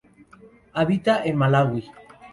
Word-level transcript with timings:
Habita 0.73 1.21
en 1.25 1.37
Malaui. 1.43 1.83